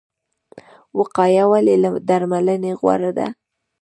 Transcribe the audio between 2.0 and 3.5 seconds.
درملنې غوره ده؟